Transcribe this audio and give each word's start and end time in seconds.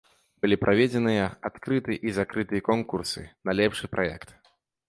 Былі 0.45 0.55
праведзеныя 0.63 1.27
адкрыты 1.51 1.99
і 2.09 2.15
закрыты 2.21 2.65
конкурсы 2.71 3.21
на 3.51 3.59
лепшы 3.61 3.85
праект. 3.97 4.39